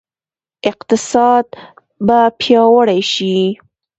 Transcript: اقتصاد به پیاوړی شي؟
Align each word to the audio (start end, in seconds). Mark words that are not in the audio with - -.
اقتصاد 0.69 1.45
به 2.07 2.19
پیاوړی 2.39 3.01
شي؟ 3.13 3.35